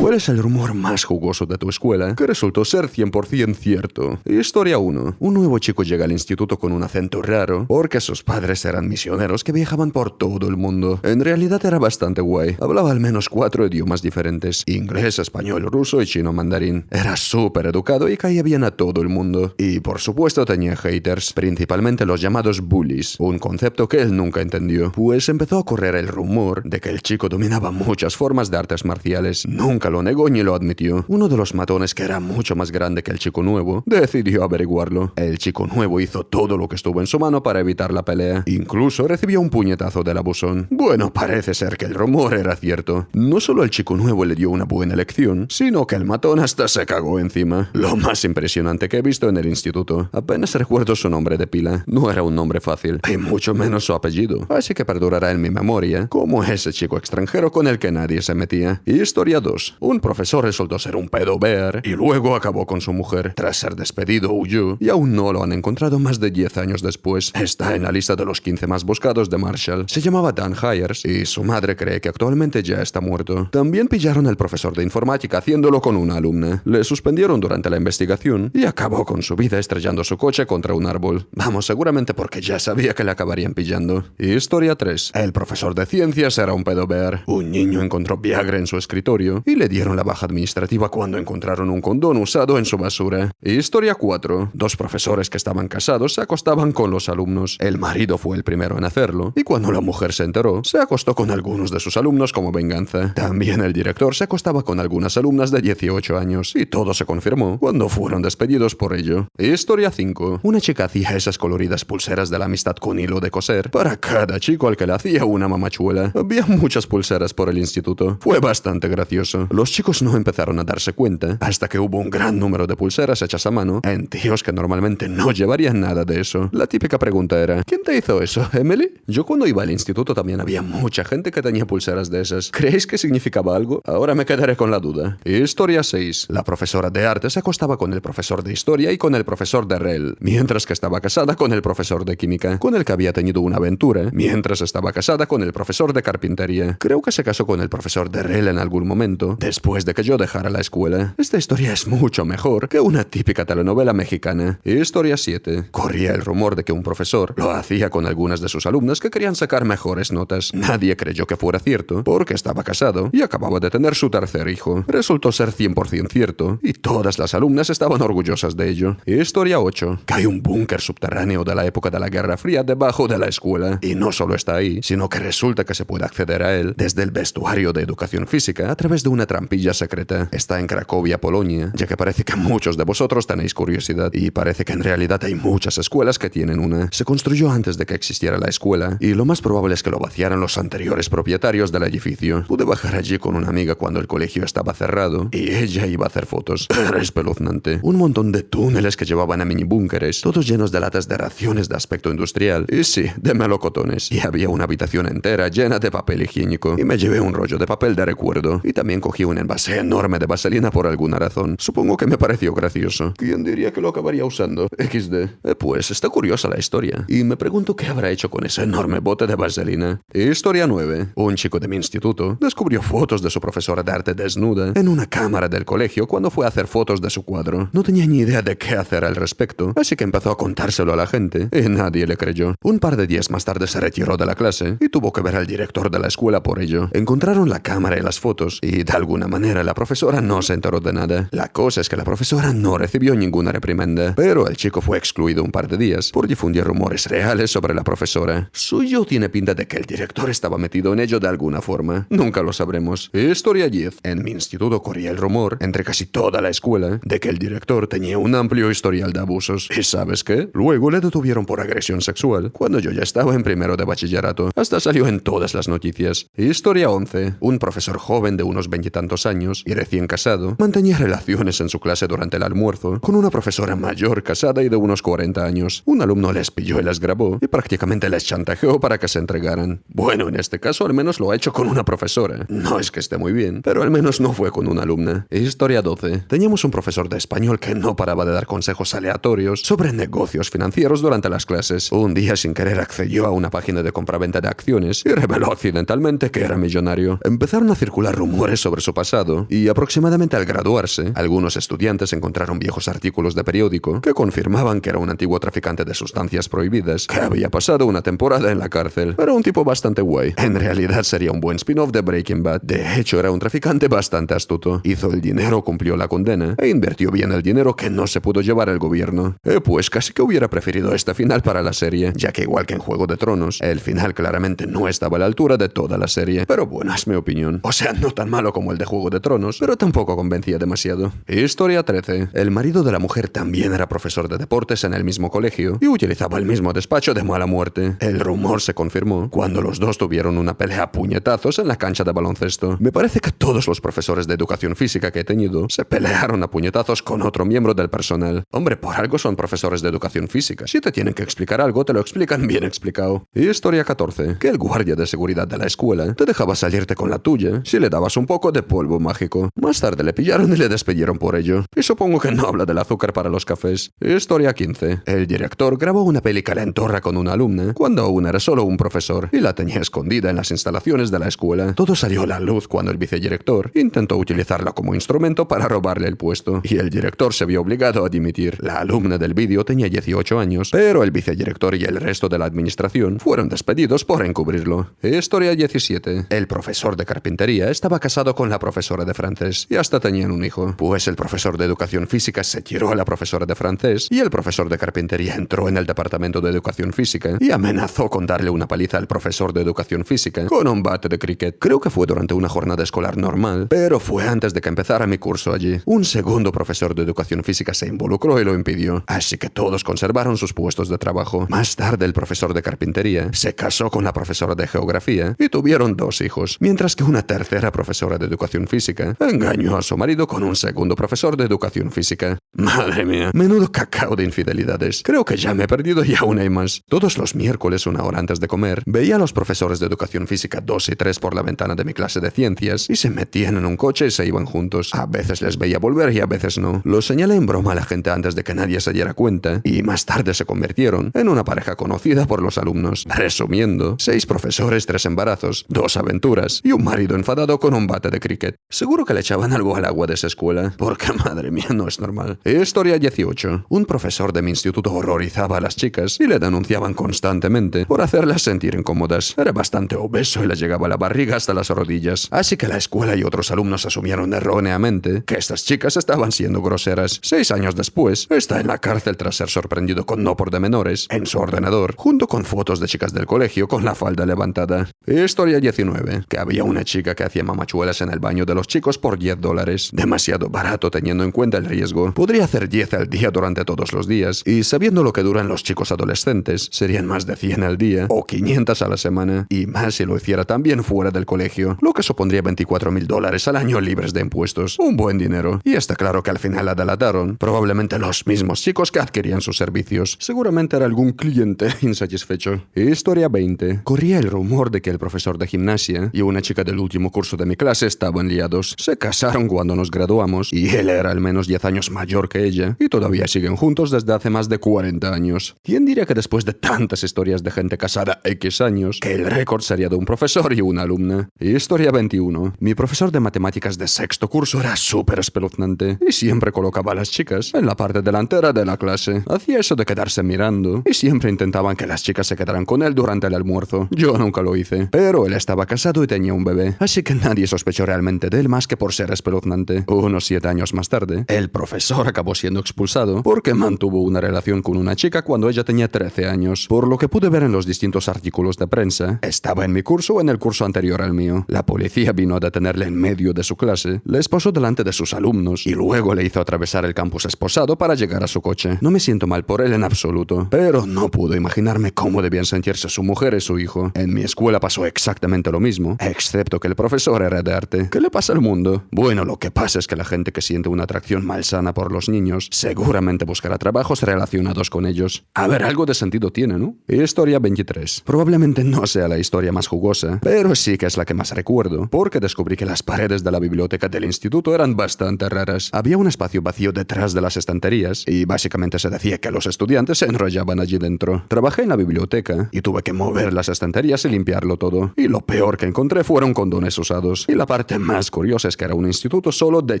¿Cuál 0.00 0.14
es 0.14 0.30
el 0.30 0.38
rumor 0.38 0.72
más 0.72 1.04
jugoso 1.04 1.44
de 1.44 1.58
tu 1.58 1.68
escuela 1.68 2.14
que 2.14 2.26
resultó 2.26 2.64
ser 2.64 2.86
100% 2.86 3.54
cierto? 3.54 4.18
Historia 4.24 4.78
1. 4.78 5.16
Un 5.18 5.34
nuevo 5.34 5.58
chico 5.58 5.82
llega 5.82 6.06
al 6.06 6.12
instituto 6.12 6.58
con 6.58 6.72
un 6.72 6.82
acento 6.82 7.20
raro 7.20 7.66
porque 7.68 8.00
sus 8.00 8.22
padres 8.22 8.64
eran 8.64 8.88
misioneros 8.88 9.44
que 9.44 9.52
viajaban 9.52 9.90
por 9.90 10.16
todo 10.16 10.48
el 10.48 10.56
mundo. 10.56 11.00
En 11.02 11.20
realidad 11.20 11.60
era 11.66 11.78
bastante 11.78 12.22
guay. 12.22 12.56
Hablaba 12.60 12.90
al 12.90 12.98
menos 12.98 13.28
cuatro 13.28 13.66
idiomas 13.66 14.00
diferentes. 14.00 14.62
Inglés, 14.64 15.18
español, 15.18 15.64
ruso 15.70 16.00
y 16.00 16.06
chino 16.06 16.32
mandarín. 16.32 16.86
Era 16.90 17.14
súper 17.18 17.66
educado 17.66 18.08
y 18.08 18.16
caía 18.16 18.42
bien 18.42 18.64
a 18.64 18.70
todo 18.70 19.02
el 19.02 19.10
mundo. 19.10 19.54
Y 19.58 19.80
por 19.80 20.00
supuesto 20.00 20.46
tenía 20.46 20.76
haters, 20.76 21.34
principalmente 21.34 22.06
los 22.06 22.22
llamados 22.22 22.62
bullies, 22.62 23.16
un 23.20 23.38
concepto 23.38 23.86
que 23.86 24.00
él 24.00 24.16
nunca 24.16 24.40
entendió. 24.40 24.92
Pues 24.92 25.28
empezó 25.28 25.58
a 25.58 25.64
correr 25.66 25.94
el 25.94 26.08
rumor 26.08 26.62
de 26.64 26.80
que 26.80 26.88
el 26.88 27.02
chico 27.02 27.28
dominaba 27.28 27.70
muchas 27.70 28.16
formas 28.16 28.50
de 28.50 28.56
artes 28.56 28.86
marciales. 28.86 29.46
Nunca 29.46 29.89
lo 29.90 30.02
negó 30.02 30.28
ni 30.28 30.42
lo 30.42 30.54
admitió. 30.54 31.04
Uno 31.08 31.28
de 31.28 31.36
los 31.36 31.54
matones, 31.54 31.94
que 31.94 32.02
era 32.02 32.20
mucho 32.20 32.56
más 32.56 32.70
grande 32.72 33.02
que 33.02 33.10
el 33.10 33.18
chico 33.18 33.42
nuevo, 33.42 33.82
decidió 33.86 34.44
averiguarlo. 34.44 35.12
El 35.16 35.38
chico 35.38 35.66
nuevo 35.66 36.00
hizo 36.00 36.24
todo 36.24 36.56
lo 36.56 36.68
que 36.68 36.76
estuvo 36.76 37.00
en 37.00 37.06
su 37.06 37.18
mano 37.18 37.42
para 37.42 37.60
evitar 37.60 37.92
la 37.92 38.04
pelea. 38.04 38.42
Incluso 38.46 39.06
recibió 39.06 39.40
un 39.40 39.50
puñetazo 39.50 40.02
del 40.02 40.18
abusón. 40.18 40.66
Bueno, 40.70 41.12
parece 41.12 41.54
ser 41.54 41.76
que 41.76 41.86
el 41.86 41.94
rumor 41.94 42.34
era 42.34 42.56
cierto. 42.56 43.06
No 43.12 43.40
solo 43.40 43.62
el 43.62 43.70
chico 43.70 43.96
nuevo 43.96 44.24
le 44.24 44.34
dio 44.34 44.50
una 44.50 44.64
buena 44.64 44.96
lección, 44.96 45.46
sino 45.50 45.86
que 45.86 45.96
el 45.96 46.04
matón 46.04 46.38
hasta 46.38 46.68
se 46.68 46.86
cagó 46.86 47.18
encima. 47.18 47.70
Lo 47.72 47.96
más 47.96 48.24
impresionante 48.24 48.88
que 48.88 48.98
he 48.98 49.02
visto 49.02 49.28
en 49.28 49.36
el 49.36 49.46
instituto. 49.46 50.08
Apenas 50.12 50.54
recuerdo 50.54 50.96
su 50.96 51.08
nombre 51.08 51.36
de 51.36 51.46
pila. 51.46 51.84
No 51.86 52.10
era 52.10 52.22
un 52.22 52.34
nombre 52.34 52.60
fácil, 52.60 53.00
y 53.10 53.16
mucho 53.16 53.54
menos 53.54 53.84
su 53.84 53.92
apellido. 53.92 54.46
Así 54.48 54.74
que 54.74 54.84
perdurará 54.84 55.30
en 55.30 55.40
mi 55.40 55.50
memoria 55.50 56.06
como 56.08 56.44
ese 56.44 56.72
chico 56.72 56.96
extranjero 56.96 57.50
con 57.50 57.66
el 57.66 57.78
que 57.78 57.92
nadie 57.92 58.22
se 58.22 58.34
metía. 58.34 58.82
Historia 58.86 59.40
2. 59.40 59.76
Un 59.82 59.98
profesor 59.98 60.44
resultó 60.44 60.78
ser 60.78 60.94
un 60.94 61.08
pedo 61.08 61.38
bear 61.38 61.80
y 61.84 61.90
luego 61.90 62.36
acabó 62.36 62.66
con 62.66 62.82
su 62.82 62.92
mujer. 62.92 63.32
Tras 63.34 63.56
ser 63.56 63.76
despedido, 63.76 64.30
huyó 64.30 64.76
y 64.78 64.90
aún 64.90 65.16
no 65.16 65.32
lo 65.32 65.42
han 65.42 65.54
encontrado 65.54 65.98
más 65.98 66.20
de 66.20 66.30
10 66.30 66.58
años 66.58 66.82
después. 66.82 67.32
Está 67.34 67.74
en 67.74 67.84
la 67.84 67.90
lista 67.90 68.14
de 68.14 68.26
los 68.26 68.42
15 68.42 68.66
más 68.66 68.84
buscados 68.84 69.30
de 69.30 69.38
Marshall. 69.38 69.86
Se 69.88 70.02
llamaba 70.02 70.32
Dan 70.32 70.54
Hyers 70.54 71.06
y 71.06 71.24
su 71.24 71.44
madre 71.44 71.76
cree 71.76 71.98
que 72.02 72.10
actualmente 72.10 72.62
ya 72.62 72.82
está 72.82 73.00
muerto. 73.00 73.48
También 73.50 73.88
pillaron 73.88 74.26
al 74.26 74.36
profesor 74.36 74.76
de 74.76 74.82
informática 74.82 75.38
haciéndolo 75.38 75.80
con 75.80 75.96
una 75.96 76.18
alumna. 76.18 76.60
Le 76.66 76.84
suspendieron 76.84 77.40
durante 77.40 77.70
la 77.70 77.78
investigación 77.78 78.50
y 78.52 78.66
acabó 78.66 79.06
con 79.06 79.22
su 79.22 79.34
vida 79.34 79.58
estrellando 79.58 80.04
su 80.04 80.18
coche 80.18 80.44
contra 80.44 80.74
un 80.74 80.84
árbol. 80.84 81.26
Vamos, 81.32 81.64
seguramente 81.64 82.12
porque 82.12 82.42
ya 82.42 82.58
sabía 82.58 82.92
que 82.92 83.02
le 83.02 83.12
acabarían 83.12 83.54
pillando. 83.54 84.04
Historia 84.18 84.76
3. 84.76 85.12
El 85.14 85.32
profesor 85.32 85.74
de 85.74 85.86
ciencias 85.86 86.36
era 86.36 86.52
un 86.52 86.64
pedo 86.64 86.86
bear. 86.86 87.22
Un 87.26 87.50
niño 87.50 87.80
encontró 87.80 88.18
Viagra 88.18 88.58
en 88.58 88.66
su 88.66 88.76
escritorio 88.76 89.42
y 89.46 89.54
le 89.54 89.69
dieron 89.70 89.96
la 89.96 90.02
baja 90.02 90.26
administrativa 90.26 90.90
cuando 90.90 91.16
encontraron 91.16 91.70
un 91.70 91.80
condón 91.80 92.18
usado 92.18 92.58
en 92.58 92.66
su 92.66 92.76
basura. 92.76 93.30
Historia 93.40 93.94
4. 93.94 94.50
Dos 94.52 94.76
profesores 94.76 95.30
que 95.30 95.38
estaban 95.38 95.68
casados 95.68 96.14
se 96.14 96.20
acostaban 96.20 96.72
con 96.72 96.90
los 96.90 97.08
alumnos. 97.08 97.56
El 97.60 97.78
marido 97.78 98.18
fue 98.18 98.36
el 98.36 98.44
primero 98.44 98.76
en 98.76 98.84
hacerlo, 98.84 99.32
y 99.36 99.44
cuando 99.44 99.72
la 99.72 99.80
mujer 99.80 100.12
se 100.12 100.24
enteró, 100.24 100.62
se 100.64 100.78
acostó 100.78 101.14
con 101.14 101.30
algunos 101.30 101.70
de 101.70 101.80
sus 101.80 101.96
alumnos 101.96 102.32
como 102.32 102.52
venganza. 102.52 103.14
También 103.14 103.62
el 103.62 103.72
director 103.72 104.14
se 104.14 104.24
acostaba 104.24 104.62
con 104.62 104.80
algunas 104.80 105.16
alumnas 105.16 105.50
de 105.50 105.62
18 105.62 106.18
años, 106.18 106.52
y 106.54 106.66
todo 106.66 106.92
se 106.92 107.06
confirmó 107.06 107.58
cuando 107.58 107.88
fueron 107.88 108.22
despedidos 108.22 108.74
por 108.74 108.94
ello. 108.94 109.28
Historia 109.38 109.90
5. 109.90 110.40
Una 110.42 110.60
chica 110.60 110.86
hacía 110.86 111.10
esas 111.10 111.38
coloridas 111.38 111.84
pulseras 111.84 112.28
de 112.28 112.38
la 112.38 112.46
amistad 112.46 112.74
con 112.74 112.98
hilo 112.98 113.20
de 113.20 113.30
coser 113.30 113.70
para 113.70 113.96
cada 113.98 114.40
chico 114.40 114.66
al 114.66 114.76
que 114.76 114.86
le 114.86 114.94
hacía 114.94 115.24
una 115.24 115.46
mamachuela. 115.46 116.12
Había 116.14 116.44
muchas 116.46 116.86
pulseras 116.88 117.32
por 117.32 117.48
el 117.48 117.58
instituto. 117.58 118.18
Fue 118.20 118.40
bastante 118.40 118.88
gracioso. 118.88 119.46
Los 119.60 119.72
chicos 119.72 120.00
no 120.00 120.16
empezaron 120.16 120.58
a 120.58 120.64
darse 120.64 120.94
cuenta 120.94 121.36
hasta 121.38 121.68
que 121.68 121.78
hubo 121.78 121.98
un 121.98 122.08
gran 122.08 122.38
número 122.38 122.66
de 122.66 122.76
pulseras 122.76 123.20
hechas 123.20 123.44
a 123.44 123.50
mano 123.50 123.82
en 123.84 124.06
tíos 124.06 124.42
que 124.42 124.54
normalmente 124.54 125.06
no 125.06 125.32
llevarían 125.32 125.80
nada 125.80 126.06
de 126.06 126.18
eso. 126.18 126.48
La 126.52 126.66
típica 126.66 126.98
pregunta 126.98 127.38
era, 127.38 127.62
¿quién 127.64 127.82
te 127.82 127.94
hizo 127.94 128.22
eso, 128.22 128.48
Emily? 128.54 128.94
Yo 129.06 129.26
cuando 129.26 129.46
iba 129.46 129.62
al 129.62 129.70
instituto 129.70 130.14
también 130.14 130.40
había 130.40 130.62
mucha 130.62 131.04
gente 131.04 131.30
que 131.30 131.42
tenía 131.42 131.66
pulseras 131.66 132.08
de 132.08 132.22
esas. 132.22 132.50
¿Creéis 132.50 132.86
que 132.86 132.96
significaba 132.96 133.54
algo? 133.54 133.82
Ahora 133.84 134.14
me 134.14 134.24
quedaré 134.24 134.56
con 134.56 134.70
la 134.70 134.78
duda. 134.78 135.18
Historia 135.26 135.82
6. 135.82 136.28
La 136.30 136.42
profesora 136.42 136.88
de 136.88 137.04
arte 137.04 137.28
se 137.28 137.40
acostaba 137.40 137.76
con 137.76 137.92
el 137.92 138.00
profesor 138.00 138.42
de 138.42 138.54
historia 138.54 138.90
y 138.92 138.96
con 138.96 139.14
el 139.14 139.26
profesor 139.26 139.68
de 139.68 139.78
REL, 139.78 140.16
mientras 140.20 140.64
que 140.64 140.72
estaba 140.72 141.02
casada 141.02 141.36
con 141.36 141.52
el 141.52 141.60
profesor 141.60 142.06
de 142.06 142.16
química, 142.16 142.58
con 142.58 142.76
el 142.76 142.86
que 142.86 142.92
había 142.92 143.12
tenido 143.12 143.42
una 143.42 143.58
aventura, 143.58 144.08
mientras 144.14 144.62
estaba 144.62 144.90
casada 144.92 145.26
con 145.26 145.42
el 145.42 145.52
profesor 145.52 145.92
de 145.92 146.02
carpintería. 146.02 146.78
Creo 146.80 147.02
que 147.02 147.12
se 147.12 147.22
casó 147.22 147.44
con 147.44 147.60
el 147.60 147.68
profesor 147.68 148.10
de 148.10 148.22
REL 148.22 148.48
en 148.48 148.58
algún 148.58 148.88
momento, 148.88 149.36
después 149.50 149.84
de 149.84 149.94
que 149.94 150.04
yo 150.04 150.16
dejara 150.16 150.48
la 150.48 150.60
escuela. 150.60 151.16
Esta 151.18 151.36
historia 151.36 151.72
es 151.72 151.88
mucho 151.88 152.24
mejor 152.24 152.68
que 152.68 152.78
una 152.78 153.02
típica 153.02 153.44
telenovela 153.44 153.92
mexicana. 153.92 154.60
Historia 154.62 155.16
7. 155.16 155.70
Corría 155.72 156.12
el 156.12 156.20
rumor 156.20 156.54
de 156.54 156.62
que 156.62 156.70
un 156.70 156.84
profesor 156.84 157.34
lo 157.36 157.50
hacía 157.50 157.90
con 157.90 158.06
algunas 158.06 158.40
de 158.40 158.48
sus 158.48 158.66
alumnas 158.66 159.00
que 159.00 159.10
querían 159.10 159.34
sacar 159.34 159.64
mejores 159.64 160.12
notas. 160.12 160.54
Nadie 160.54 160.96
creyó 160.96 161.26
que 161.26 161.36
fuera 161.36 161.58
cierto, 161.58 162.04
porque 162.04 162.34
estaba 162.34 162.62
casado 162.62 163.10
y 163.12 163.22
acababa 163.22 163.58
de 163.58 163.70
tener 163.70 163.96
su 163.96 164.08
tercer 164.08 164.46
hijo. 164.46 164.84
Resultó 164.86 165.32
ser 165.32 165.50
100% 165.50 166.12
cierto, 166.12 166.60
y 166.62 166.72
todas 166.72 167.18
las 167.18 167.34
alumnas 167.34 167.70
estaban 167.70 168.00
orgullosas 168.02 168.56
de 168.56 168.68
ello. 168.68 168.98
Historia 169.04 169.58
8. 169.58 170.02
Cae 170.04 170.28
un 170.28 170.44
búnker 170.44 170.80
subterráneo 170.80 171.42
de 171.42 171.56
la 171.56 171.66
época 171.66 171.90
de 171.90 171.98
la 171.98 172.08
Guerra 172.08 172.36
Fría 172.36 172.62
debajo 172.62 173.08
de 173.08 173.18
la 173.18 173.26
escuela, 173.26 173.80
y 173.82 173.96
no 173.96 174.12
solo 174.12 174.36
está 174.36 174.54
ahí, 174.54 174.78
sino 174.84 175.08
que 175.08 175.18
resulta 175.18 175.64
que 175.64 175.74
se 175.74 175.86
puede 175.86 176.04
acceder 176.04 176.44
a 176.44 176.56
él 176.56 176.74
desde 176.76 177.02
el 177.02 177.10
vestuario 177.10 177.72
de 177.72 177.82
educación 177.82 178.28
física 178.28 178.70
a 178.70 178.76
través 178.76 179.02
de 179.02 179.08
una 179.08 179.26
trampilla 179.40 179.72
secreta. 179.72 180.28
Está 180.32 180.60
en 180.60 180.66
Cracovia, 180.66 181.18
Polonia, 181.18 181.72
ya 181.74 181.86
que 181.86 181.96
parece 181.96 182.24
que 182.24 182.36
muchos 182.36 182.76
de 182.76 182.84
vosotros 182.84 183.26
tenéis 183.26 183.54
curiosidad, 183.54 184.12
y 184.12 184.30
parece 184.30 184.66
que 184.66 184.74
en 184.74 184.82
realidad 184.82 185.18
hay 185.24 185.34
muchas 185.34 185.78
escuelas 185.78 186.18
que 186.18 186.28
tienen 186.28 186.58
una. 186.58 186.90
Se 186.92 187.06
construyó 187.06 187.50
antes 187.50 187.78
de 187.78 187.86
que 187.86 187.94
existiera 187.94 188.36
la 188.36 188.48
escuela, 188.48 188.98
y 189.00 189.14
lo 189.14 189.24
más 189.24 189.40
probable 189.40 189.72
es 189.72 189.82
que 189.82 189.88
lo 189.88 189.98
vaciaran 189.98 190.40
los 190.40 190.58
anteriores 190.58 191.08
propietarios 191.08 191.72
del 191.72 191.84
edificio. 191.84 192.44
Pude 192.48 192.64
bajar 192.64 192.96
allí 192.96 193.16
con 193.18 193.34
una 193.34 193.48
amiga 193.48 193.76
cuando 193.76 193.98
el 193.98 194.06
colegio 194.06 194.44
estaba 194.44 194.74
cerrado, 194.74 195.30
y 195.32 195.54
ella 195.54 195.86
iba 195.86 196.04
a 196.04 196.08
hacer 196.08 196.26
fotos. 196.26 196.68
Era 196.68 197.00
espeluznante. 197.00 197.80
Un 197.82 197.96
montón 197.96 198.32
de 198.32 198.42
túneles 198.42 198.98
que 198.98 199.06
llevaban 199.06 199.40
a 199.40 199.46
mini 199.46 199.64
búnkeres, 199.64 200.20
todos 200.20 200.46
llenos 200.46 200.70
de 200.70 200.80
latas 200.80 201.08
de 201.08 201.16
raciones 201.16 201.70
de 201.70 201.76
aspecto 201.76 202.10
industrial, 202.10 202.66
y 202.68 202.84
sí, 202.84 203.06
de 203.16 203.32
melocotones. 203.32 204.12
Y 204.12 204.20
había 204.20 204.50
una 204.50 204.64
habitación 204.64 205.06
entera 205.06 205.48
llena 205.48 205.78
de 205.78 205.90
papel 205.90 206.20
higiénico, 206.22 206.76
y 206.78 206.84
me 206.84 206.98
llevé 206.98 207.20
un 207.22 207.32
rollo 207.32 207.56
de 207.56 207.66
papel 207.66 207.96
de 207.96 208.04
recuerdo, 208.04 208.60
y 208.64 208.74
también 208.74 209.00
cogí 209.00 209.24
un 209.30 209.38
envase 209.38 209.78
enorme 209.78 210.18
de 210.18 210.26
vaselina 210.26 210.70
por 210.70 210.86
alguna 210.86 211.18
razón. 211.18 211.56
Supongo 211.58 211.96
que 211.96 212.06
me 212.06 212.18
pareció 212.18 212.52
gracioso. 212.52 213.14
¿Quién 213.16 213.44
diría 213.44 213.72
que 213.72 213.80
lo 213.80 213.88
acabaría 213.88 214.24
usando? 214.24 214.68
XD. 214.78 215.14
Eh, 215.14 215.54
pues 215.58 215.90
está 215.90 216.08
curiosa 216.08 216.48
la 216.48 216.58
historia, 216.58 217.04
y 217.08 217.24
me 217.24 217.36
pregunto 217.36 217.76
qué 217.76 217.86
habrá 217.86 218.10
hecho 218.10 218.30
con 218.30 218.44
ese 218.44 218.62
enorme 218.62 218.98
bote 218.98 219.26
de 219.26 219.36
vaselina. 219.36 220.00
Historia 220.12 220.66
9. 220.66 221.12
Un 221.14 221.34
chico 221.36 221.58
de 221.58 221.68
mi 221.68 221.76
instituto 221.76 222.36
descubrió 222.40 222.82
fotos 222.82 223.22
de 223.22 223.30
su 223.30 223.40
profesora 223.40 223.82
de 223.82 223.92
arte 223.92 224.14
desnuda 224.14 224.72
en 224.74 224.88
una 224.88 225.06
cámara 225.06 225.48
del 225.48 225.64
colegio 225.64 226.06
cuando 226.06 226.30
fue 226.30 226.44
a 226.44 226.48
hacer 226.48 226.66
fotos 226.66 227.00
de 227.00 227.10
su 227.10 227.24
cuadro. 227.24 227.68
No 227.72 227.82
tenía 227.82 228.06
ni 228.06 228.18
idea 228.18 228.42
de 228.42 228.56
qué 228.56 228.74
hacer 228.74 229.04
al 229.04 229.16
respecto, 229.16 229.72
así 229.76 229.96
que 229.96 230.04
empezó 230.04 230.30
a 230.30 230.36
contárselo 230.36 230.92
a 230.92 230.96
la 230.96 231.06
gente, 231.06 231.48
y 231.52 231.68
nadie 231.68 232.06
le 232.06 232.16
creyó. 232.16 232.54
Un 232.62 232.78
par 232.78 232.96
de 232.96 233.06
días 233.06 233.30
más 233.30 233.44
tarde 233.44 233.66
se 233.66 233.80
retiró 233.80 234.16
de 234.16 234.26
la 234.26 234.34
clase 234.34 234.76
y 234.80 234.88
tuvo 234.88 235.12
que 235.12 235.22
ver 235.22 235.36
al 235.36 235.46
director 235.46 235.90
de 235.90 235.98
la 235.98 236.08
escuela 236.08 236.42
por 236.42 236.60
ello. 236.60 236.88
Encontraron 236.92 237.48
la 237.48 237.62
cámara 237.62 237.98
y 237.98 238.02
las 238.02 238.20
fotos, 238.20 238.58
y 238.62 238.82
de 238.82 238.92
alguna 239.10 239.26
manera 239.26 239.64
la 239.64 239.74
profesora 239.74 240.20
no 240.20 240.40
se 240.40 240.54
enteró 240.54 240.78
de 240.78 240.92
nada. 240.92 241.28
La 241.32 241.48
cosa 241.48 241.80
es 241.80 241.88
que 241.88 241.96
la 241.96 242.04
profesora 242.04 242.52
no 242.52 242.78
recibió 242.78 243.16
ninguna 243.16 243.50
reprimenda, 243.50 244.14
pero 244.14 244.46
el 244.46 244.56
chico 244.56 244.80
fue 244.80 244.98
excluido 244.98 245.42
un 245.42 245.50
par 245.50 245.66
de 245.66 245.76
días 245.76 246.12
por 246.12 246.28
difundir 246.28 246.62
rumores 246.62 247.06
reales 247.06 247.50
sobre 247.50 247.74
la 247.74 247.82
profesora. 247.82 248.50
Suyo 248.52 249.04
tiene 249.04 249.28
pinta 249.28 249.54
de 249.54 249.66
que 249.66 249.78
el 249.78 249.84
director 249.84 250.30
estaba 250.30 250.58
metido 250.58 250.92
en 250.92 251.00
ello 251.00 251.18
de 251.18 251.26
alguna 251.26 251.60
forma. 251.60 252.06
Nunca 252.08 252.40
lo 252.44 252.52
sabremos. 252.52 253.10
Historia 253.12 253.68
10. 253.68 253.98
En 254.04 254.22
mi 254.22 254.30
instituto 254.30 254.80
corría 254.80 255.10
el 255.10 255.16
rumor, 255.16 255.58
entre 255.58 255.82
casi 255.82 256.06
toda 256.06 256.40
la 256.40 256.50
escuela, 256.50 257.00
de 257.02 257.18
que 257.18 257.30
el 257.30 257.38
director 257.38 257.88
tenía 257.88 258.16
un 258.16 258.36
amplio 258.36 258.70
historial 258.70 259.12
de 259.12 259.18
abusos. 259.18 259.68
¿Y 259.76 259.82
sabes 259.82 260.22
qué? 260.22 260.50
Luego 260.54 260.88
le 260.92 261.00
detuvieron 261.00 261.46
por 261.46 261.60
agresión 261.60 262.00
sexual, 262.00 262.52
cuando 262.52 262.78
yo 262.78 262.92
ya 262.92 263.02
estaba 263.02 263.34
en 263.34 263.42
primero 263.42 263.76
de 263.76 263.84
bachillerato. 263.84 264.52
Hasta 264.54 264.78
salió 264.78 265.08
en 265.08 265.18
todas 265.18 265.52
las 265.52 265.66
noticias. 265.66 266.28
Historia 266.36 266.90
11. 266.90 267.34
Un 267.40 267.58
profesor 267.58 267.98
joven 267.98 268.36
de 268.36 268.44
unos 268.44 268.68
veintitantos 269.00 269.26
años 269.26 269.62
y 269.66 269.74
recién 269.74 270.06
casado 270.06 270.56
mantenía 270.58 270.98
relaciones 270.98 271.60
en 271.60 271.68
su 271.68 271.80
clase 271.80 272.06
durante 272.06 272.36
el 272.36 272.42
almuerzo 272.42 273.00
con 273.00 273.14
una 273.14 273.30
profesora 273.30 273.76
mayor 273.76 274.22
casada 274.22 274.62
y 274.62 274.68
de 274.68 274.76
unos 274.76 275.02
40 275.02 275.44
años. 275.44 275.82
Un 275.86 276.02
alumno 276.02 276.32
les 276.32 276.50
pilló 276.50 276.80
y 276.80 276.82
les 276.82 277.00
grabó 277.00 277.38
y 277.40 277.46
prácticamente 277.46 278.08
les 278.10 278.24
chantajeó 278.24 278.78
para 278.78 278.98
que 278.98 279.08
se 279.08 279.18
entregaran. 279.18 279.82
Bueno, 279.88 280.28
en 280.28 280.36
este 280.36 280.60
caso 280.60 280.84
al 280.84 280.92
menos 280.92 281.18
lo 281.18 281.30
ha 281.30 281.36
hecho 281.36 281.52
con 281.52 281.68
una 281.68 281.84
profesora. 281.84 282.46
No 282.48 282.78
es 282.78 282.90
que 282.90 283.00
esté 283.00 283.16
muy 283.16 283.32
bien, 283.32 283.62
pero 283.62 283.82
al 283.82 283.90
menos 283.90 284.20
no 284.20 284.32
fue 284.32 284.50
con 284.50 284.68
una 284.68 284.82
alumna. 284.82 285.26
Historia 285.30 285.82
12. 285.82 286.24
Teníamos 286.28 286.64
un 286.64 286.70
profesor 286.70 287.08
de 287.08 287.16
español 287.16 287.58
que 287.58 287.74
no 287.74 287.96
paraba 287.96 288.24
de 288.24 288.32
dar 288.32 288.46
consejos 288.46 288.94
aleatorios 288.94 289.62
sobre 289.62 289.92
negocios 289.92 290.50
financieros 290.50 291.00
durante 291.00 291.28
las 291.28 291.46
clases. 291.46 291.90
Un 291.92 292.12
día 292.14 292.36
sin 292.36 292.54
querer 292.54 292.80
accedió 292.80 293.26
a 293.26 293.30
una 293.30 293.50
página 293.50 293.82
de 293.82 293.92
compraventa 293.92 294.40
de 294.40 294.48
acciones 294.48 295.02
y 295.06 295.10
reveló 295.10 295.52
accidentalmente 295.52 296.30
que 296.30 296.44
era 296.44 296.56
millonario. 296.56 297.18
Empezaron 297.24 297.70
a 297.70 297.74
circular 297.74 298.14
rumores 298.14 298.60
sobre 298.60 298.80
su 298.80 298.89
pasado 298.94 299.46
y 299.48 299.68
aproximadamente 299.68 300.36
al 300.36 300.44
graduarse, 300.44 301.12
algunos 301.14 301.56
estudiantes 301.56 302.12
encontraron 302.12 302.58
viejos 302.58 302.88
artículos 302.88 303.34
de 303.34 303.44
periódico 303.44 304.00
que 304.00 304.12
confirmaban 304.12 304.80
que 304.80 304.90
era 304.90 304.98
un 304.98 305.10
antiguo 305.10 305.38
traficante 305.40 305.84
de 305.84 305.94
sustancias 305.94 306.48
prohibidas 306.48 307.06
que 307.06 307.20
había 307.20 307.50
pasado 307.50 307.86
una 307.86 308.02
temporada 308.02 308.50
en 308.50 308.58
la 308.58 308.68
cárcel. 308.68 309.14
Era 309.18 309.32
un 309.32 309.42
tipo 309.42 309.64
bastante 309.64 310.02
guay. 310.02 310.34
En 310.36 310.54
realidad 310.54 311.02
sería 311.02 311.32
un 311.32 311.40
buen 311.40 311.56
spin-off 311.56 311.90
de 311.90 312.00
Breaking 312.00 312.42
Bad. 312.42 312.62
De 312.62 312.98
hecho, 312.98 313.18
era 313.18 313.30
un 313.30 313.38
traficante 313.38 313.88
bastante 313.88 314.34
astuto. 314.34 314.80
Hizo 314.84 315.12
el 315.12 315.20
dinero, 315.20 315.62
cumplió 315.62 315.96
la 315.96 316.08
condena 316.08 316.54
e 316.58 316.68
invirtió 316.68 317.10
bien 317.10 317.32
el 317.32 317.42
dinero 317.42 317.76
que 317.76 317.90
no 317.90 318.06
se 318.06 318.20
pudo 318.20 318.40
llevar 318.40 318.68
el 318.68 318.78
gobierno. 318.78 319.36
Eh, 319.44 319.60
pues 319.60 319.90
casi 319.90 320.12
que 320.12 320.22
hubiera 320.22 320.48
preferido 320.48 320.94
este 320.94 321.14
final 321.14 321.42
para 321.42 321.62
la 321.62 321.72
serie, 321.72 322.12
ya 322.16 322.32
que 322.32 322.42
igual 322.42 322.66
que 322.66 322.74
en 322.74 322.80
Juego 322.80 323.06
de 323.06 323.16
Tronos, 323.16 323.60
el 323.60 323.80
final 323.80 324.14
claramente 324.14 324.66
no 324.66 324.88
estaba 324.88 325.16
a 325.16 325.20
la 325.20 325.26
altura 325.26 325.56
de 325.56 325.68
toda 325.68 325.98
la 325.98 326.08
serie. 326.08 326.46
Pero 326.46 326.66
bueno, 326.66 326.94
es 326.94 327.06
mi 327.06 327.14
opinión. 327.14 327.60
O 327.62 327.72
sea, 327.72 327.92
no 327.92 328.10
tan 328.10 328.30
malo 328.30 328.52
como 328.52 328.72
el 328.72 328.78
de 328.80 328.86
Juego 328.86 329.10
de 329.10 329.20
Tronos, 329.20 329.58
pero 329.60 329.76
tampoco 329.76 330.16
convencía 330.16 330.58
demasiado. 330.58 331.12
Historia 331.28 331.82
13. 331.82 332.30
El 332.32 332.50
marido 332.50 332.82
de 332.82 332.90
la 332.90 332.98
mujer 332.98 333.28
también 333.28 333.74
era 333.74 333.88
profesor 333.88 334.26
de 334.28 334.38
deportes 334.38 334.84
en 334.84 334.94
el 334.94 335.04
mismo 335.04 335.30
colegio 335.30 335.78
y 335.80 335.86
utilizaba 335.86 336.38
el 336.38 336.46
mismo 336.46 336.72
despacho 336.72 337.12
de 337.12 337.22
mala 337.22 337.46
muerte. 337.46 337.96
El 338.00 338.18
rumor 338.20 338.62
se 338.62 338.72
confirmó 338.72 339.30
cuando 339.30 339.60
los 339.60 339.78
dos 339.78 339.98
tuvieron 339.98 340.38
una 340.38 340.56
pelea 340.56 340.84
a 340.84 340.92
puñetazos 340.92 341.58
en 341.58 341.68
la 341.68 341.76
cancha 341.76 342.04
de 342.04 342.12
baloncesto. 342.12 342.78
Me 342.80 342.90
parece 342.90 343.20
que 343.20 343.32
todos 343.32 343.68
los 343.68 343.82
profesores 343.82 344.26
de 344.26 344.34
educación 344.34 344.74
física 344.74 345.10
que 345.10 345.20
he 345.20 345.24
tenido 345.24 345.66
se 345.68 345.84
pelearon 345.84 346.42
a 346.42 346.50
puñetazos 346.50 347.02
con 347.02 347.20
otro 347.20 347.44
miembro 347.44 347.74
del 347.74 347.90
personal. 347.90 348.44
Hombre, 348.50 348.78
por 348.78 348.96
algo 348.96 349.18
son 349.18 349.36
profesores 349.36 349.82
de 349.82 349.90
educación 349.90 350.26
física. 350.28 350.66
Si 350.66 350.80
te 350.80 350.90
tienen 350.90 351.12
que 351.12 351.22
explicar 351.22 351.60
algo, 351.60 351.84
te 351.84 351.92
lo 351.92 352.00
explican 352.00 352.46
bien 352.46 352.64
explicado. 352.64 353.28
Historia 353.34 353.84
14. 353.84 354.38
Que 354.40 354.48
el 354.48 354.56
guardia 354.56 354.96
de 354.96 355.06
seguridad 355.06 355.46
de 355.46 355.58
la 355.58 355.66
escuela 355.66 356.14
te 356.14 356.24
dejaba 356.24 356.56
salirte 356.56 356.94
con 356.94 357.10
la 357.10 357.18
tuya 357.18 357.60
si 357.64 357.78
le 357.78 357.90
dabas 357.90 358.16
un 358.16 358.24
poco 358.24 358.52
de 358.52 358.62
polvo 358.70 359.00
mágico. 359.00 359.50
Más 359.56 359.80
tarde 359.80 360.04
le 360.04 360.12
pillaron 360.12 360.52
y 360.52 360.56
le 360.56 360.68
despidieron 360.68 361.18
por 361.18 361.34
ello. 361.34 361.64
Y 361.74 361.82
supongo 361.82 362.20
que 362.20 362.30
no 362.30 362.46
habla 362.46 362.64
del 362.64 362.78
azúcar 362.78 363.12
para 363.12 363.28
los 363.28 363.44
cafés. 363.44 363.90
Historia 364.00 364.54
15. 364.54 365.02
El 365.06 365.26
director 365.26 365.76
grabó 365.76 366.04
una 366.04 366.20
peli 366.22 366.44
calentorra 366.44 367.00
con 367.00 367.16
una 367.16 367.32
alumna 367.32 367.74
cuando 367.74 368.02
aún 368.02 368.26
era 368.26 368.38
solo 368.38 368.62
un 368.62 368.76
profesor 368.76 369.28
y 369.32 369.40
la 369.40 369.56
tenía 369.56 369.80
escondida 369.80 370.30
en 370.30 370.36
las 370.36 370.52
instalaciones 370.52 371.10
de 371.10 371.18
la 371.18 371.26
escuela. 371.26 371.72
Todo 371.74 371.96
salió 371.96 372.22
a 372.22 372.26
la 372.28 372.38
luz 372.38 372.68
cuando 372.68 372.92
el 372.92 372.98
vicedirector 372.98 373.72
intentó 373.74 374.16
utilizarla 374.16 374.70
como 374.70 374.94
instrumento 374.94 375.48
para 375.48 375.66
robarle 375.66 376.06
el 376.06 376.16
puesto 376.16 376.60
y 376.62 376.76
el 376.76 376.90
director 376.90 377.34
se 377.34 377.46
vio 377.46 377.62
obligado 377.62 378.04
a 378.04 378.08
dimitir. 378.08 378.56
La 378.60 378.78
alumna 378.78 379.18
del 379.18 379.34
vídeo 379.34 379.64
tenía 379.64 379.88
18 379.88 380.38
años, 380.38 380.70
pero 380.70 381.02
el 381.02 381.10
vicedirector 381.10 381.74
y 381.74 381.82
el 381.82 381.96
resto 381.96 382.28
de 382.28 382.38
la 382.38 382.44
administración 382.44 383.18
fueron 383.18 383.48
despedidos 383.48 384.04
por 384.04 384.24
encubrirlo. 384.24 384.90
Historia 385.02 385.56
17. 385.56 386.26
El 386.30 386.46
profesor 386.46 386.96
de 386.96 387.04
carpintería 387.04 387.68
estaba 387.68 387.98
casado 387.98 388.36
con 388.36 388.48
la 388.48 388.59
profesora 388.60 389.04
de 389.04 389.14
francés 389.14 389.66
y 389.68 389.74
hasta 389.74 389.98
tenían 389.98 390.30
un 390.30 390.44
hijo. 390.44 390.74
Pues 390.76 391.08
el 391.08 391.16
profesor 391.16 391.58
de 391.58 391.64
educación 391.64 392.06
física 392.06 392.44
se 392.44 392.62
tiró 392.62 392.92
a 392.92 392.94
la 392.94 393.04
profesora 393.04 393.44
de 393.44 393.56
francés 393.56 394.06
y 394.08 394.20
el 394.20 394.30
profesor 394.30 394.68
de 394.68 394.78
carpintería 394.78 395.34
entró 395.34 395.68
en 395.68 395.76
el 395.76 395.86
departamento 395.86 396.40
de 396.40 396.50
educación 396.50 396.92
física 396.92 397.36
y 397.40 397.50
amenazó 397.50 398.08
con 398.08 398.26
darle 398.26 398.50
una 398.50 398.68
paliza 398.68 398.98
al 398.98 399.08
profesor 399.08 399.52
de 399.52 399.62
educación 399.62 400.04
física 400.04 400.46
con 400.46 400.68
un 400.68 400.82
bate 400.82 401.08
de 401.08 401.18
cricket. 401.18 401.58
Creo 401.58 401.80
que 401.80 401.90
fue 401.90 402.06
durante 402.06 402.34
una 402.34 402.48
jornada 402.48 402.84
escolar 402.84 403.16
normal, 403.16 403.66
pero 403.68 403.98
fue 403.98 404.28
antes 404.28 404.54
de 404.54 404.60
que 404.60 404.68
empezara 404.68 405.06
mi 405.06 405.18
curso 405.18 405.52
allí. 405.52 405.80
Un 405.86 406.04
segundo 406.04 406.52
profesor 406.52 406.94
de 406.94 407.02
educación 407.02 407.42
física 407.42 407.74
se 407.74 407.86
involucró 407.86 408.40
y 408.40 408.44
lo 408.44 408.54
impidió, 408.54 409.02
así 409.06 409.38
que 409.38 409.50
todos 409.50 409.82
conservaron 409.82 410.36
sus 410.36 410.52
puestos 410.52 410.88
de 410.88 410.98
trabajo. 410.98 411.46
Más 411.48 411.76
tarde 411.76 412.04
el 412.04 412.12
profesor 412.12 412.54
de 412.54 412.62
carpintería 412.62 413.30
se 413.32 413.54
casó 413.54 413.90
con 413.90 414.04
la 414.04 414.12
profesora 414.12 414.54
de 414.54 414.66
geografía 414.66 415.34
y 415.38 415.48
tuvieron 415.48 415.96
dos 415.96 416.20
hijos, 416.20 416.58
mientras 416.60 416.94
que 416.94 417.04
una 417.04 417.22
tercera 417.22 417.72
profesora 417.72 418.18
de 418.18 418.26
educación 418.26 418.49
física 418.50 419.16
engañó 419.20 419.76
a 419.76 419.82
su 419.82 419.96
marido 419.96 420.26
con 420.26 420.42
un 420.42 420.56
segundo 420.56 420.96
profesor 420.96 421.36
de 421.36 421.44
educación 421.44 421.92
física. 421.92 422.38
Madre 422.52 423.04
mía, 423.04 423.30
menudo 423.32 423.70
cacao 423.70 424.16
de 424.16 424.24
infidelidades. 424.24 425.02
Creo 425.04 425.24
que 425.24 425.36
ya 425.36 425.54
me 425.54 425.64
he 425.64 425.68
perdido 425.68 426.04
y 426.04 426.14
aún 426.14 426.38
hay 426.38 426.50
más. 426.50 426.82
Todos 426.88 427.16
los 427.16 427.34
miércoles, 427.34 427.86
una 427.86 428.02
hora 428.02 428.18
antes 428.18 428.40
de 428.40 428.48
comer, 428.48 428.82
veía 428.86 429.16
a 429.16 429.18
los 429.18 429.32
profesores 429.32 429.78
de 429.78 429.86
educación 429.86 430.26
física 430.26 430.60
2 430.60 430.88
y 430.88 430.96
3 430.96 431.18
por 431.20 431.34
la 431.34 431.42
ventana 431.42 431.74
de 431.74 431.84
mi 431.84 431.94
clase 431.94 432.20
de 432.20 432.30
ciencias 432.30 432.90
y 432.90 432.96
se 432.96 433.10
metían 433.10 433.56
en 433.56 433.66
un 433.66 433.76
coche 433.76 434.06
y 434.06 434.10
se 434.10 434.26
iban 434.26 434.46
juntos. 434.46 434.94
A 434.94 435.06
veces 435.06 435.42
les 435.42 435.58
veía 435.58 435.78
volver 435.78 436.12
y 436.12 436.20
a 436.20 436.26
veces 436.26 436.58
no. 436.58 436.82
Lo 436.84 437.02
señalé 437.02 437.36
en 437.36 437.46
broma 437.46 437.72
a 437.72 437.76
la 437.76 437.84
gente 437.84 438.10
antes 438.10 438.34
de 438.34 438.42
que 438.42 438.54
nadie 438.54 438.80
se 438.80 438.92
diera 438.92 439.14
cuenta 439.14 439.60
y 439.64 439.82
más 439.82 440.04
tarde 440.04 440.34
se 440.34 440.44
convirtieron 440.44 441.12
en 441.14 441.28
una 441.28 441.44
pareja 441.44 441.76
conocida 441.76 442.26
por 442.26 442.42
los 442.42 442.58
alumnos. 442.58 443.06
Resumiendo, 443.08 443.96
seis 443.98 444.26
profesores, 444.26 444.86
tres 444.86 445.06
embarazos, 445.06 445.64
dos 445.68 445.96
aventuras 445.96 446.60
y 446.64 446.72
un 446.72 446.84
marido 446.84 447.14
enfadado 447.14 447.60
con 447.60 447.74
un 447.74 447.86
bate 447.86 448.10
de 448.10 448.20
cricket. 448.40 448.56
Seguro 448.68 449.04
que 449.04 449.14
le 449.14 449.20
echaban 449.20 449.52
algo 449.52 449.76
al 449.76 449.84
agua 449.84 450.06
de 450.06 450.14
esa 450.14 450.26
escuela, 450.26 450.74
porque 450.76 451.12
madre 451.24 451.50
mía, 451.50 451.68
no 451.74 451.86
es 451.86 452.00
normal. 452.00 452.38
Historia 452.44 452.98
18. 452.98 453.66
Un 453.68 453.84
profesor 453.84 454.32
de 454.32 454.42
mi 454.42 454.50
instituto 454.50 454.92
horrorizaba 454.92 455.58
a 455.58 455.60
las 455.60 455.76
chicas 455.76 456.18
y 456.20 456.26
le 456.26 456.38
denunciaban 456.38 456.94
constantemente 456.94 457.86
por 457.86 458.00
hacerlas 458.00 458.42
sentir 458.42 458.74
incómodas. 458.74 459.34
Era 459.36 459.52
bastante 459.52 459.96
obeso 459.96 460.42
y 460.42 460.46
le 460.46 460.54
llegaba 460.54 460.88
la 460.88 460.96
barriga 460.96 461.36
hasta 461.36 461.54
las 461.54 461.68
rodillas. 461.68 462.28
Así 462.30 462.56
que 462.56 462.68
la 462.68 462.76
escuela 462.76 463.16
y 463.16 463.24
otros 463.24 463.50
alumnos 463.50 463.86
asumieron 463.86 464.32
erróneamente 464.32 465.22
que 465.26 465.34
estas 465.36 465.64
chicas 465.64 465.96
estaban 465.96 466.32
siendo 466.32 466.62
groseras. 466.62 467.20
Seis 467.22 467.50
años 467.50 467.76
después, 467.76 468.26
está 468.30 468.60
en 468.60 468.68
la 468.68 468.78
cárcel 468.78 469.16
tras 469.16 469.36
ser 469.36 469.50
sorprendido 469.50 470.06
con 470.06 470.22
no 470.22 470.36
por 470.36 470.50
de 470.50 470.60
menores 470.60 471.06
en 471.10 471.26
su 471.26 471.38
ordenador, 471.38 471.94
junto 471.96 472.26
con 472.26 472.44
fotos 472.44 472.80
de 472.80 472.86
chicas 472.86 473.12
del 473.12 473.26
colegio 473.26 473.68
con 473.68 473.84
la 473.84 473.94
falda 473.94 474.24
levantada. 474.24 474.88
Historia 475.06 475.60
19. 475.60 476.24
Que 476.28 476.38
había 476.38 476.64
una 476.64 476.84
chica 476.84 477.14
que 477.14 477.24
hacía 477.24 477.44
mamachuelas 477.44 478.00
en 478.00 478.10
el 478.10 478.20
baño 478.30 478.46
de 478.46 478.54
los 478.54 478.68
chicos 478.68 478.96
por 478.96 479.18
10 479.18 479.40
dólares. 479.40 479.90
Demasiado 479.92 480.48
barato 480.48 480.88
teniendo 480.88 481.24
en 481.24 481.32
cuenta 481.32 481.58
el 481.58 481.64
riesgo. 481.64 482.14
Podría 482.14 482.44
hacer 482.44 482.68
10 482.68 482.94
al 482.94 483.10
día 483.10 483.32
durante 483.32 483.64
todos 483.64 483.92
los 483.92 484.06
días, 484.06 484.44
y 484.46 484.62
sabiendo 484.62 485.02
lo 485.02 485.12
que 485.12 485.24
duran 485.24 485.48
los 485.48 485.64
chicos 485.64 485.90
adolescentes, 485.90 486.68
serían 486.70 487.06
más 487.06 487.26
de 487.26 487.34
100 487.34 487.64
al 487.64 487.76
día 487.76 488.06
o 488.08 488.24
500 488.24 488.82
a 488.82 488.88
la 488.88 488.96
semana, 488.96 489.48
y 489.50 489.66
más 489.66 489.96
si 489.96 490.04
lo 490.04 490.16
hiciera 490.16 490.44
también 490.44 490.84
fuera 490.84 491.10
del 491.10 491.26
colegio, 491.26 491.76
lo 491.80 491.92
que 491.92 492.04
supondría 492.04 492.40
24 492.40 492.92
mil 492.92 493.08
dólares 493.08 493.48
al 493.48 493.56
año 493.56 493.80
libres 493.80 494.12
de 494.12 494.20
impuestos. 494.20 494.78
Un 494.78 494.96
buen 494.96 495.18
dinero. 495.18 495.60
Y 495.64 495.74
está 495.74 495.96
claro 495.96 496.22
que 496.22 496.30
al 496.30 496.38
final 496.38 496.66
la 496.66 496.76
delataron, 496.76 497.36
probablemente 497.36 497.98
los 497.98 498.28
mismos 498.28 498.62
chicos 498.62 498.92
que 498.92 499.00
adquirían 499.00 499.40
sus 499.40 499.56
servicios. 499.56 500.16
Seguramente 500.20 500.76
era 500.76 500.86
algún 500.86 501.14
cliente 501.14 501.66
insatisfecho. 501.80 502.62
Historia 502.76 503.28
20. 503.28 503.80
Corría 503.82 504.20
el 504.20 504.30
rumor 504.30 504.70
de 504.70 504.80
que 504.80 504.90
el 504.90 505.00
profesor 505.00 505.36
de 505.36 505.48
gimnasia 505.48 506.10
y 506.12 506.20
una 506.22 506.40
chica 506.42 506.62
del 506.62 506.78
último 506.78 507.10
curso 507.10 507.36
de 507.36 507.46
mi 507.46 507.56
clase 507.56 507.88
estaban 507.88 508.09
liados. 508.18 508.74
Se 508.78 508.96
casaron 508.96 509.48
cuando 509.48 509.76
nos 509.76 509.90
graduamos 509.90 510.52
y 510.52 510.68
él 510.76 510.90
era 510.90 511.10
al 511.10 511.20
menos 511.20 511.46
10 511.46 511.64
años 511.64 511.90
mayor 511.90 512.28
que 512.28 512.44
ella 512.44 512.76
y 512.78 512.88
todavía 512.88 513.26
siguen 513.26 513.56
juntos 513.56 513.90
desde 513.90 514.12
hace 514.12 514.30
más 514.30 514.48
de 514.48 514.58
40 514.58 515.12
años. 515.12 515.56
¿Quién 515.62 515.84
diría 515.84 516.06
que 516.06 516.14
después 516.14 516.44
de 516.44 516.52
tantas 516.52 517.02
historias 517.04 517.42
de 517.42 517.50
gente 517.50 517.78
casada 517.78 518.20
X 518.24 518.60
años, 518.60 518.98
que 519.00 519.14
el 519.14 519.26
récord 519.26 519.62
sería 519.62 519.88
de 519.88 519.96
un 519.96 520.04
profesor 520.04 520.52
y 520.52 520.60
una 520.60 520.82
alumna? 520.82 521.28
Historia 521.38 521.90
21. 521.90 522.54
Mi 522.58 522.74
profesor 522.74 523.10
de 523.12 523.20
matemáticas 523.20 523.78
de 523.78 523.88
sexto 523.88 524.28
curso 524.28 524.60
era 524.60 524.76
súper 524.76 525.18
espeluznante 525.20 525.98
y 526.06 526.12
siempre 526.12 526.52
colocaba 526.52 526.92
a 526.92 526.94
las 526.94 527.10
chicas 527.10 527.52
en 527.54 527.66
la 527.66 527.76
parte 527.76 528.02
delantera 528.02 528.52
de 528.52 528.64
la 528.64 528.76
clase. 528.76 529.22
Hacía 529.28 529.60
eso 529.60 529.76
de 529.76 529.84
quedarse 529.84 530.22
mirando 530.22 530.82
y 530.84 530.94
siempre 530.94 531.30
intentaban 531.30 531.76
que 531.76 531.86
las 531.86 532.02
chicas 532.02 532.26
se 532.26 532.36
quedaran 532.36 532.64
con 532.64 532.82
él 532.82 532.94
durante 532.94 533.26
el 533.26 533.34
almuerzo. 533.34 533.88
Yo 533.90 534.16
nunca 534.18 534.42
lo 534.42 534.56
hice, 534.56 534.88
pero 534.90 535.26
él 535.26 535.34
estaba 535.34 535.66
casado 535.66 536.02
y 536.02 536.06
tenía 536.06 536.34
un 536.34 536.44
bebé, 536.44 536.76
así 536.78 537.02
que 537.02 537.14
nadie 537.14 537.46
sospechó 537.46 537.86
realmente 537.86 537.99
de 538.00 538.40
él 538.40 538.48
más 538.48 538.66
que 538.66 538.78
por 538.78 538.94
ser 538.94 539.12
espeluznante. 539.12 539.84
Unos 539.86 540.24
siete 540.24 540.48
años 540.48 540.72
más 540.72 540.88
tarde, 540.88 541.24
el 541.28 541.50
profesor 541.50 542.08
acabó 542.08 542.34
siendo 542.34 542.60
expulsado 542.60 543.22
porque 543.22 543.52
mantuvo 543.52 544.02
una 544.02 544.20
relación 544.20 544.62
con 544.62 544.78
una 544.78 544.96
chica 544.96 545.22
cuando 545.22 545.50
ella 545.50 545.64
tenía 545.64 545.88
13 545.88 546.26
años. 546.26 546.66
Por 546.66 546.88
lo 546.88 546.96
que 546.96 547.08
pude 547.08 547.28
ver 547.28 547.42
en 547.42 547.52
los 547.52 547.66
distintos 547.66 548.08
artículos 548.08 548.56
de 548.56 548.66
prensa, 548.66 549.18
estaba 549.20 549.66
en 549.66 549.72
mi 549.72 549.82
curso 549.82 550.14
o 550.14 550.20
en 550.20 550.30
el 550.30 550.38
curso 550.38 550.64
anterior 550.64 551.02
al 551.02 551.12
mío. 551.12 551.44
La 551.48 551.66
policía 551.66 552.12
vino 552.12 552.36
a 552.36 552.40
detenerle 552.40 552.86
en 552.86 552.94
medio 552.94 553.34
de 553.34 553.44
su 553.44 553.56
clase, 553.56 554.00
le 554.04 554.18
esposó 554.18 554.50
delante 554.50 554.82
de 554.82 554.92
sus 554.92 555.12
alumnos 555.12 555.66
y 555.66 555.74
luego 555.74 556.14
le 556.14 556.24
hizo 556.24 556.40
atravesar 556.40 556.86
el 556.86 556.94
campus 556.94 557.26
esposado 557.26 557.76
para 557.76 557.94
llegar 557.94 558.24
a 558.24 558.28
su 558.28 558.40
coche. 558.40 558.78
No 558.80 558.90
me 558.90 558.98
siento 558.98 559.26
mal 559.26 559.44
por 559.44 559.60
él 559.60 559.74
en 559.74 559.84
absoluto, 559.84 560.48
pero 560.50 560.86
no 560.86 561.10
puedo 561.10 561.36
imaginarme 561.36 561.92
cómo 561.92 562.22
debían 562.22 562.46
sentirse 562.46 562.88
su 562.88 563.02
mujer 563.02 563.34
y 563.34 563.40
su 563.40 563.58
hijo. 563.58 563.92
En 563.94 564.14
mi 564.14 564.22
escuela 564.22 564.58
pasó 564.58 564.86
exactamente 564.86 565.52
lo 565.52 565.60
mismo, 565.60 565.98
excepto 566.00 566.58
que 566.58 566.68
el 566.68 566.76
profesor 566.76 567.22
era 567.22 567.42
de 567.42 567.52
arte. 567.52 567.89
¿Qué 567.90 568.00
le 568.00 568.08
pasa 568.08 568.32
al 568.32 568.40
mundo? 568.40 568.84
Bueno, 568.92 569.24
lo 569.24 569.38
que 569.38 569.50
pasa 569.50 569.80
es 569.80 569.88
que 569.88 569.96
la 569.96 570.04
gente 570.04 570.30
que 570.30 570.42
siente 570.42 570.68
una 570.68 570.84
atracción 570.84 571.26
malsana 571.26 571.74
por 571.74 571.90
los 571.90 572.08
niños, 572.08 572.48
seguramente 572.52 573.24
buscará 573.24 573.58
trabajos 573.58 574.02
relacionados 574.02 574.70
con 574.70 574.86
ellos. 574.86 575.24
A 575.34 575.48
ver, 575.48 575.64
algo 575.64 575.86
de 575.86 575.94
sentido 575.94 576.30
tiene, 576.30 576.56
¿no? 576.56 576.76
Historia 576.86 577.40
23. 577.40 578.02
Probablemente 578.06 578.62
no 578.62 578.86
sea 578.86 579.08
la 579.08 579.18
historia 579.18 579.50
más 579.50 579.66
jugosa, 579.66 580.20
pero 580.22 580.54
sí 580.54 580.78
que 580.78 580.86
es 580.86 580.96
la 580.96 581.04
que 581.04 581.14
más 581.14 581.34
recuerdo, 581.34 581.88
porque 581.90 582.20
descubrí 582.20 582.56
que 582.56 582.64
las 582.64 582.84
paredes 582.84 583.24
de 583.24 583.32
la 583.32 583.40
biblioteca 583.40 583.88
del 583.88 584.04
instituto 584.04 584.54
eran 584.54 584.76
bastante 584.76 585.28
raras. 585.28 585.70
Había 585.72 585.98
un 585.98 586.06
espacio 586.06 586.42
vacío 586.42 586.70
detrás 586.70 587.12
de 587.12 587.22
las 587.22 587.36
estanterías 587.36 588.04
y 588.06 588.24
básicamente 588.24 588.78
se 588.78 588.90
decía 588.90 589.18
que 589.18 589.32
los 589.32 589.46
estudiantes 589.46 589.98
se 589.98 590.06
enrollaban 590.06 590.60
allí 590.60 590.78
dentro. 590.78 591.24
Trabajé 591.26 591.62
en 591.62 591.70
la 591.70 591.76
biblioteca 591.76 592.50
y 592.52 592.60
tuve 592.62 592.84
que 592.84 592.92
mover 592.92 593.32
las 593.32 593.48
estanterías 593.48 594.04
y 594.04 594.10
limpiarlo 594.10 594.58
todo. 594.58 594.92
Y 594.96 595.08
lo 595.08 595.22
peor 595.22 595.56
que 595.56 595.66
encontré 595.66 596.04
fueron 596.04 596.34
condones 596.34 596.78
usados. 596.78 597.26
Y 597.26 597.34
la 597.34 597.46
parte 597.46 597.79
más 597.80 598.10
curiosa 598.10 598.48
es 598.48 598.56
que 598.56 598.64
era 598.64 598.74
un 598.74 598.86
instituto 598.86 599.32
solo 599.32 599.62
de 599.62 599.80